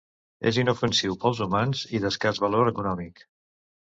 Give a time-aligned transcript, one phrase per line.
[0.51, 3.23] És inofensiu per als humans i d'escàs valor econòmic.